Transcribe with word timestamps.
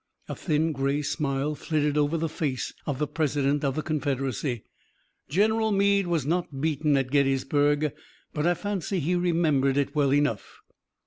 A 0.27 0.33
thin 0.33 0.71
gray 0.71 1.03
smile 1.03 1.53
flitted 1.53 1.95
over 1.95 2.17
the 2.17 2.27
face 2.27 2.73
of 2.87 2.97
the 2.97 3.05
President 3.05 3.63
of 3.63 3.75
the 3.75 3.83
Confederacy. 3.83 4.63
"General 5.29 5.71
Meade 5.71 6.07
was 6.07 6.25
not 6.25 6.59
beaten 6.59 6.97
at 6.97 7.11
Gettysburg, 7.11 7.91
but 8.33 8.47
I 8.47 8.55
fancy 8.55 8.99
he 8.99 9.13
remembered 9.13 9.77
it 9.77 9.93
well 9.93 10.11
enough." 10.11 10.61